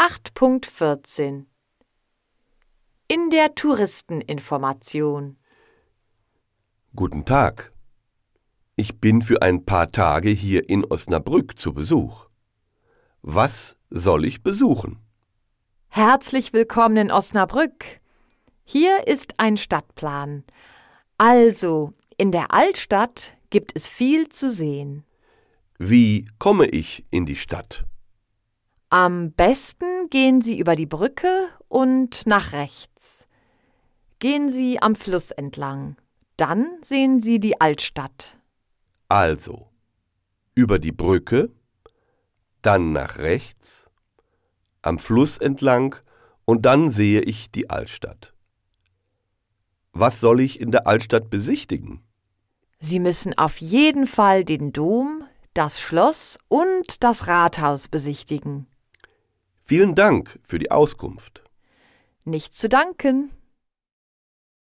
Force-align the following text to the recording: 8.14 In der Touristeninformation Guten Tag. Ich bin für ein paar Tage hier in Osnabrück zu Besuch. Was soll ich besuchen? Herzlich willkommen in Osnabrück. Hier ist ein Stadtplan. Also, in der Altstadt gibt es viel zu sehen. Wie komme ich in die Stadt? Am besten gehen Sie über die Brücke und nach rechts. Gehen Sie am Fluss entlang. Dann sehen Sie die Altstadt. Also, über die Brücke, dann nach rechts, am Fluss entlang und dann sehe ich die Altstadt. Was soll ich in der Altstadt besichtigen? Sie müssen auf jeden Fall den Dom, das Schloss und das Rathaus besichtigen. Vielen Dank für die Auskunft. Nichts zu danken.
8.14 0.00 1.44
In 3.06 3.28
der 3.28 3.54
Touristeninformation 3.54 5.36
Guten 6.96 7.26
Tag. 7.26 7.70
Ich 8.76 8.98
bin 8.98 9.20
für 9.20 9.42
ein 9.42 9.66
paar 9.66 9.92
Tage 9.92 10.30
hier 10.30 10.70
in 10.70 10.86
Osnabrück 10.86 11.58
zu 11.58 11.74
Besuch. 11.74 12.30
Was 13.20 13.76
soll 13.90 14.24
ich 14.24 14.42
besuchen? 14.42 15.00
Herzlich 15.88 16.54
willkommen 16.54 16.96
in 16.96 17.10
Osnabrück. 17.10 18.00
Hier 18.64 19.06
ist 19.06 19.34
ein 19.36 19.58
Stadtplan. 19.58 20.44
Also, 21.18 21.92
in 22.16 22.32
der 22.32 22.54
Altstadt 22.54 23.36
gibt 23.50 23.72
es 23.74 23.86
viel 23.86 24.30
zu 24.30 24.48
sehen. 24.48 25.04
Wie 25.78 26.26
komme 26.38 26.68
ich 26.68 27.04
in 27.10 27.26
die 27.26 27.36
Stadt? 27.36 27.84
Am 28.92 29.30
besten 29.30 30.10
gehen 30.10 30.42
Sie 30.42 30.58
über 30.58 30.74
die 30.74 30.86
Brücke 30.86 31.48
und 31.68 32.26
nach 32.26 32.50
rechts. 32.50 33.24
Gehen 34.18 34.50
Sie 34.50 34.82
am 34.82 34.96
Fluss 34.96 35.30
entlang. 35.30 35.96
Dann 36.36 36.66
sehen 36.82 37.20
Sie 37.20 37.38
die 37.38 37.60
Altstadt. 37.60 38.36
Also, 39.08 39.68
über 40.56 40.80
die 40.80 40.90
Brücke, 40.90 41.52
dann 42.62 42.90
nach 42.90 43.18
rechts, 43.18 43.88
am 44.82 44.98
Fluss 44.98 45.38
entlang 45.38 45.94
und 46.44 46.66
dann 46.66 46.90
sehe 46.90 47.20
ich 47.20 47.52
die 47.52 47.70
Altstadt. 47.70 48.34
Was 49.92 50.18
soll 50.18 50.40
ich 50.40 50.58
in 50.58 50.72
der 50.72 50.88
Altstadt 50.88 51.30
besichtigen? 51.30 52.02
Sie 52.80 52.98
müssen 52.98 53.38
auf 53.38 53.58
jeden 53.58 54.08
Fall 54.08 54.44
den 54.44 54.72
Dom, 54.72 55.22
das 55.54 55.80
Schloss 55.80 56.38
und 56.48 57.04
das 57.04 57.28
Rathaus 57.28 57.86
besichtigen. 57.86 58.66
Vielen 59.70 59.94
Dank 59.94 60.40
für 60.42 60.58
die 60.58 60.72
Auskunft. 60.72 61.44
Nichts 62.24 62.56
zu 62.56 62.68
danken. 62.68 63.30